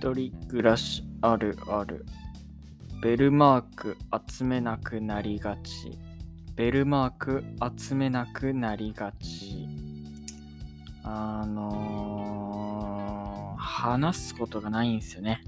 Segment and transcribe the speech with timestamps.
[0.00, 2.06] 一人暮らしあるある。
[3.02, 3.98] ベルマーク
[4.30, 5.98] 集めなくなりがち。
[6.56, 7.44] ベルマーク
[7.78, 9.68] 集めなくなりがち。
[11.02, 15.42] あのー、話すことがないんですよね。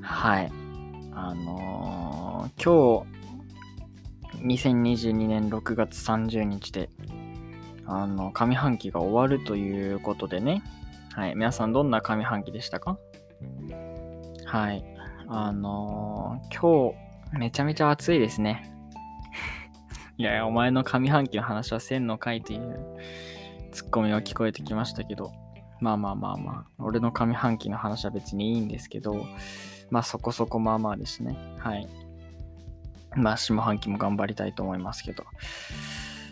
[0.00, 0.50] はい。
[1.12, 3.04] あのー、今
[4.40, 6.88] 日、2022年6月30日で、
[7.84, 10.62] あの、上半期が終わるということでね。
[11.16, 11.34] はい。
[11.34, 12.98] 皆さんどんな上半期でしたか？
[14.44, 14.84] はい。
[15.28, 16.92] あのー、今
[17.32, 18.70] 日、めちゃめちゃ暑いですね。
[20.18, 22.98] いやいや、お前の上半期の話はせんのかいという
[23.72, 25.32] ツッコミが聞こえてきましたけど、
[25.80, 29.24] まあまあまあまあ、俺の上半期の話は別にいいんですけど、
[29.90, 31.38] まあそこそこまあまあですね。
[31.58, 31.88] はい。
[33.14, 35.24] まあ下半期も頑張りたいと思いますけど。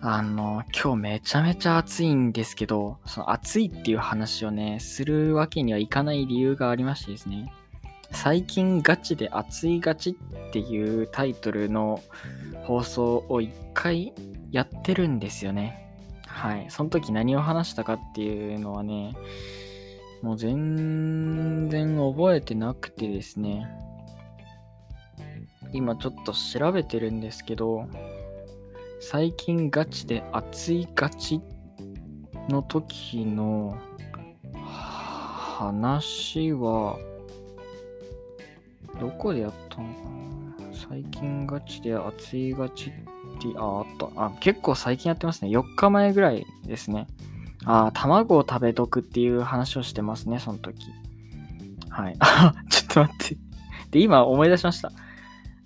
[0.00, 7.52] あの、今日めちゃめちゃ暑いんですけど、その暑いっていう話をね、するわけにはいかない理由がありましてですね。
[8.12, 12.02] 最近ガチで暑いガチっていうタイトルの
[12.64, 14.12] 放送を一回
[14.50, 15.82] やってるんですよね。
[16.26, 16.66] はい。
[16.68, 19.16] その時何を話したかっていうのはね、
[20.22, 23.68] もう全然覚えてなくてですね。
[25.72, 27.88] 今ちょっと調べてるんですけど、
[29.00, 31.40] 最近ガチで熱いガチ
[32.48, 33.78] の時の
[34.54, 36.98] 話は、
[39.00, 39.88] どこでやったの？
[39.88, 39.92] か
[40.70, 43.02] な最近ガチで熱いガチって、
[43.58, 44.08] あ、あった。
[44.26, 45.50] あ、結構最近やってますね。
[45.50, 47.06] 4日前ぐらいですね。
[47.64, 50.86] あ、卵を食べとくっていう話をしてますね、その時。
[51.90, 52.16] はい。
[52.18, 53.36] あ、 ちょっと待って。
[53.90, 54.92] で、今思い出しました。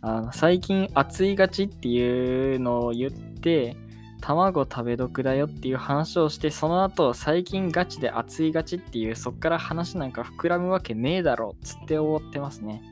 [0.02, 3.76] あの最近暑いがちっていうのを言って、
[4.20, 12.82] 卵食べ毒だよっていう話をして、その後、最近ガチで暑いがちっていう、そっから話なんか膨らむわけねえだろっ、つって終わってますね。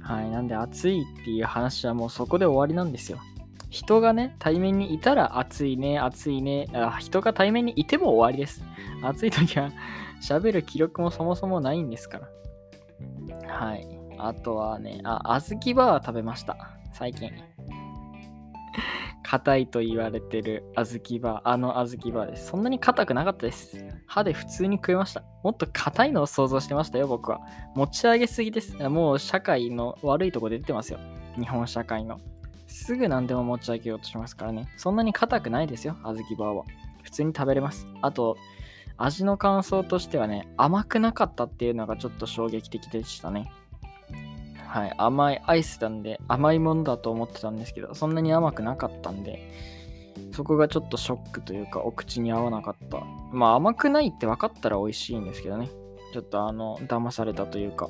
[0.00, 0.30] はい。
[0.30, 3.18] なんで、暑いっていう話はもうそこで終わりなんですよ。
[3.68, 6.66] 人がね、対面にいたら暑いね、暑いね。
[6.72, 8.62] あ人が対面にいても終わりです。
[9.02, 9.70] 暑い時は
[10.22, 12.28] 喋る気力もそもそもないんですから。
[13.48, 13.95] はい。
[14.18, 16.56] あとはね、あ、小豆バー食べました。
[16.92, 17.30] 最近。
[19.22, 22.46] 硬いと言われてる小豆バー、あの小豆バーです。
[22.46, 23.84] そんなに硬くなかったです。
[24.06, 25.24] 歯で普通に食えました。
[25.42, 27.40] もっと硬いのを想像してましたよ、僕は。
[27.74, 28.76] 持ち上げすぎです。
[28.88, 31.00] もう社会の悪いとこ出てますよ。
[31.36, 32.20] 日本社会の。
[32.68, 34.68] すぐ何でも持ち上げようとしますからね。
[34.76, 36.64] そんなに硬くないですよ、小豆バーは。
[37.02, 37.86] 普通に食べれます。
[38.02, 38.36] あと、
[38.96, 43.50] 味の感想としてはね、甘くなかったっていうのがちょっと衝撃的でしたね。
[44.76, 49.50] はい、甘いアイスなんで甘いものだと思ってたんですけど、そんなに甘くなかったんで、
[50.32, 53.00] そこがちょっとショックというか、お口に合わなかった。
[53.32, 55.70] まあ甘くないって分かったら美味しいんですけどね。
[56.12, 57.88] ちょっとあの、騙されたというか、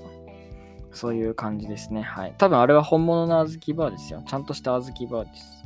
[0.93, 2.03] そういう感じですね。
[2.03, 2.35] はい。
[2.39, 4.23] 多分あれは本物の小豆バーですよ。
[4.25, 5.65] ちゃんとした小豆バーです。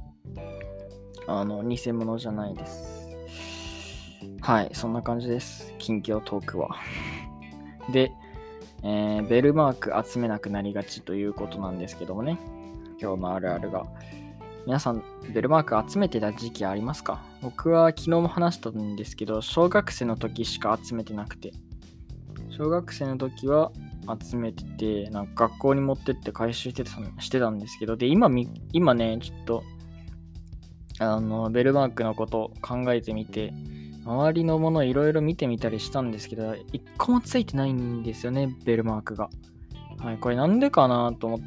[1.29, 3.11] あの、偽物じゃないです。
[4.41, 5.75] はい、そんな感じです。
[5.77, 6.71] 近況トークは。
[7.93, 8.11] で、
[8.83, 12.39] えー、ベルマーク集めなくなりがちということなんですけどもね。
[13.01, 13.87] 今日のあるあるが。
[14.67, 15.03] 皆さん、
[15.33, 17.23] ベルマーク集めてた時期ありますか？
[17.43, 21.53] 僕は昨日も話したんですけど、小学生の時しか集めてなくて。
[22.51, 23.73] 小学生の時は
[24.23, 28.31] 集めてて、なんか学校に持ってって回収してたしてたんですけど、で、今、
[28.73, 29.63] 今ね、ちょっと、
[30.99, 33.55] あの、ベルマークのこと考えてみて、
[34.11, 39.31] 周りのものいろいろ見てみたりしたんですけど、一個もついてないんですよね、ベルマークが。
[39.99, 41.41] はい、これなんでかなと思っ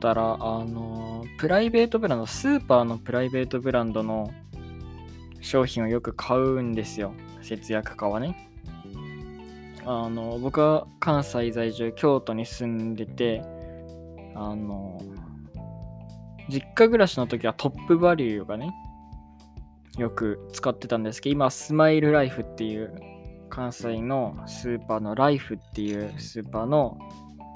[0.00, 4.30] たら、あの、プライベートブランド、スーパーのプライベートブランドの
[5.40, 7.14] 商品をよく買うんですよ。
[7.40, 8.50] 節約家はね。
[9.86, 13.42] あの、僕は関西在住、京都に住んでて、
[14.34, 15.00] あの、
[16.50, 18.74] 実家暮らしの時はトップバリューがね、
[19.98, 22.94] よく使ってたんですけど、今、スマイルライフっていう、
[23.50, 26.98] 関西のスーパーのライフっていうスーパーの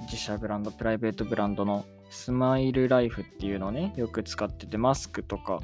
[0.02, 5.58] 自社ブランド、プライベートブランドのスマイルライフっていうのをね、よく使ってて、マスクとか、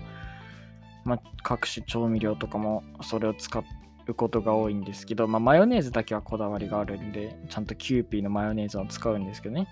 [1.05, 3.63] ま、各種調味料とかもそれを使
[4.07, 9.69] うことが多いんですけど、ま、マヨネーズだけはこだわりがあるんで、ちゃんとキューピーのマヨネーズを使うんですけどね。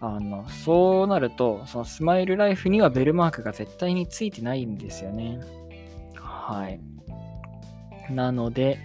[0.00, 5.40] あの、そうなると、そのスマイルライフにはベルマークが絶対についてないんですよね。
[6.46, 6.80] はい。
[8.12, 8.78] なので、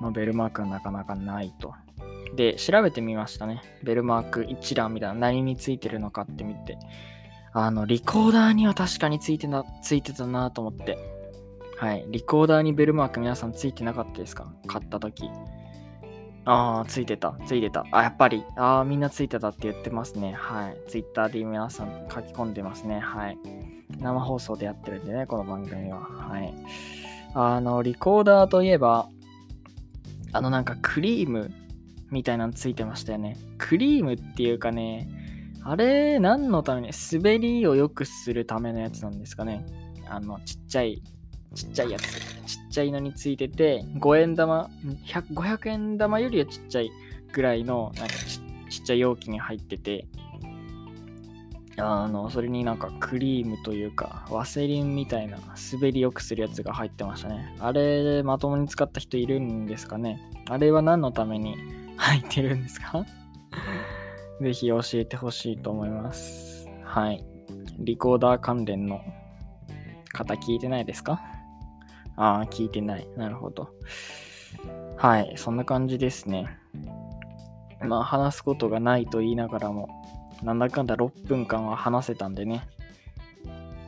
[0.00, 1.74] まあ、ベルマークはなかなかないと。
[2.36, 3.62] で、調べてみましたね。
[3.82, 6.78] ベルマーク一覧みたいな何についてるのかって見て。
[7.52, 10.98] あの、リコーダーには確かについてな、ついてたなと思って。
[11.78, 12.04] はい。
[12.08, 14.52] リコーダーにベルマーク皆さんついてなかったですか？
[14.66, 15.30] 買った時。
[16.44, 17.86] ああ、ついてた、ついてた。
[17.90, 20.32] あ、やっぱり、ああ、みんなついてたって言ってますね。
[20.32, 20.76] はい。
[20.88, 23.00] ツイッターで皆さん書き込んでますね。
[23.00, 23.38] はい。
[24.00, 26.00] 生放送でやってるんでね、この番組は。
[26.00, 26.54] はい。
[27.34, 29.08] あの、リコーダーといえば、
[30.32, 31.52] あのなんかクリーム
[32.10, 33.36] みたいなのついてましたよね。
[33.58, 35.08] クリームっていうかね、
[35.62, 39.64] あれ、何のために滑りを良くするためのやつなんですかね。
[40.08, 41.02] あの、ちっちゃい、
[41.54, 42.02] ちっちゃいやつ。
[42.46, 44.70] ちっちゃいのについてて、5円玉、
[45.06, 46.90] 500円玉よりはちっちゃい
[47.32, 48.14] ぐらいの、なんか
[48.68, 50.06] ちっちゃい容器に入ってて、
[51.78, 55.38] あの、それになんかクリームというか、ワセリンみたいな
[55.72, 57.56] 滑りよくするやつが入ってましたね。
[57.58, 61.56] あれ、まともに使った人いるんですかねあれは何のために
[61.96, 63.04] 入ってるんですか？
[64.40, 66.68] ぜひ教えてほしいと思います。
[66.82, 67.24] はい。
[67.78, 69.00] リコーダー関連の
[70.12, 71.20] 方聞いてないですか？
[72.16, 73.06] ああ、聞いてない。
[73.16, 73.70] なるほど。
[74.96, 76.56] はい、そんな感じですね。
[77.80, 79.88] まあ、話すことがないと言いながらも、
[80.44, 82.68] なんだかんだ6分間は話せたんでね。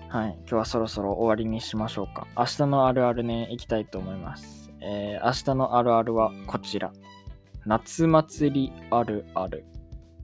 [0.08, 2.26] はい、今日はそろそろ終わりにしましょうか。
[2.34, 4.72] 明日のあるあるね、行きたいと思います。
[4.80, 6.92] えー、明日のあるあるはこちら。
[7.66, 9.66] 夏祭りあるある。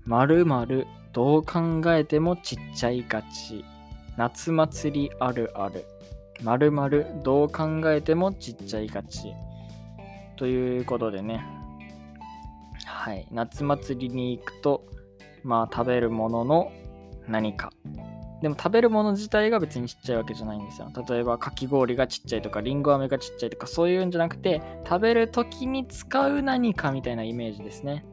[0.06, 3.66] まるまるどう考えてもちっちゃいがち。
[4.16, 5.84] 夏祭りあるある。
[6.42, 9.34] まるまるどう考えてもちっちゃいがち。
[10.36, 11.44] ということでね。
[12.86, 13.26] はい。
[13.30, 14.86] 夏祭りに行くと、
[15.44, 16.72] まあ食べるものの
[17.28, 17.72] 何か。
[18.42, 20.90] でも食べるもの自体が別にちっちゃいわけじゃないんですよ。
[21.08, 28.04] 例えばかき氷がちっちゃいとか、りんご飴がちっちゃいとか、そういうんじゃなくて、食べる時に使う何かみたいなイメージですね。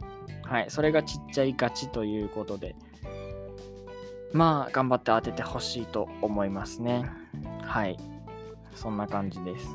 [0.44, 2.76] はい、それがちっちゃいガチということで、
[4.34, 7.10] まあ、頑張って当ててほしいと思いますね。
[7.64, 7.98] はい。
[8.76, 9.68] そんな感じです。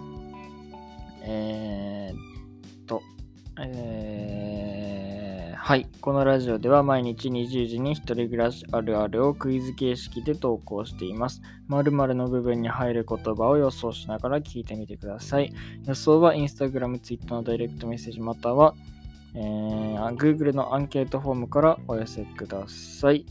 [1.23, 2.17] えー、
[2.83, 3.03] っと、
[3.61, 4.74] えー、
[5.65, 5.89] はい。
[6.03, 11.41] このラジオでは毎日20時に一人暮らしあるあるをクイズ形式で投稿しています。
[11.69, 15.55] 〇〇の部分に入る言葉を予想しながら聞いてみてください。
[15.87, 18.75] 予想は Instagram、Twitter のダイレクトメッセージまたは
[19.35, 23.25] えー、Google のアンケートフォームからお寄せください。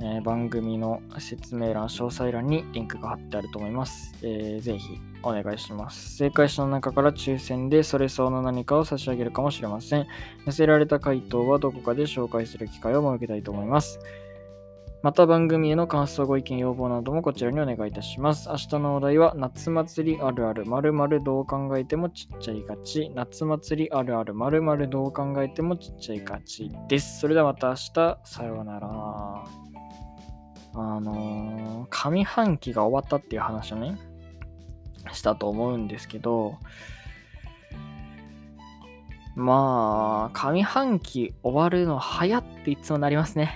[0.00, 4.14] えー、番組の説明欄、詳細欄にリンクが貼ってあると思います。
[4.22, 6.16] えー、ぜひお願いします。
[6.16, 10.06] 正解者の中から抽選でそれ相応の何かを差し上げるかもしれません。
[10.46, 14.00] 寄せられた回答はどこかで紹介する機会を設けたいと思います。
[15.02, 18.48] また番組への感想、ご意見、要望などもこちらにお願いいたします。
[18.48, 23.10] 明日のお題は夏祭りあるある〇〇どう考えてもちっちゃいがち。
[23.12, 27.18] 夏祭りあるある〇〇どう考えてもちっちゃいがちです。
[27.18, 29.71] それではまた明日、さようなら。
[30.74, 33.98] あのー、上半期が終わったっていう話をね、
[35.12, 36.58] したと思うんですけど、
[39.34, 43.54] まあ、上半期終わるの早っていつもなりますね。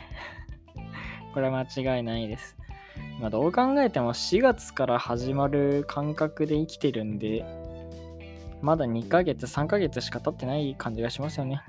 [1.35, 2.57] これは間違いないです。
[3.21, 7.45] まあ、どう考えても4月から始まる感覚で生きてるんで、
[8.63, 11.63] まだ2ヶ月、3ヶ月しか経ってない感じがしますよね。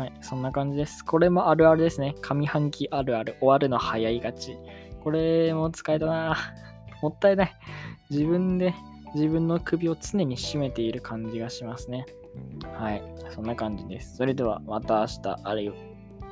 [0.00, 1.04] はい、そんな感じです。
[1.04, 2.14] これもあるあるですね。
[2.22, 3.36] 上半期あるある。
[3.38, 4.56] 終わるの早いがち。
[5.04, 6.38] これも使えたな。
[7.02, 7.52] もったいない。
[8.08, 8.72] 自分で
[9.14, 12.06] 自分の首を常に締めている感じがしますね。
[12.72, 14.16] はい、そんな感じです。
[14.16, 15.74] それではまた明日、あるいは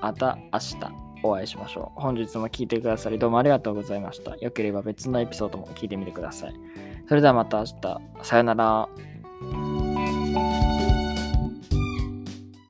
[0.00, 1.08] また明日。
[1.22, 2.00] お会いしましょう。
[2.00, 4.36] 本日も聴いてくださりどうもありがとうございました。
[4.36, 6.54] よければ別のエピソードも聞いてみてください。
[7.06, 8.00] それではまた明日。
[8.22, 8.88] さよなら。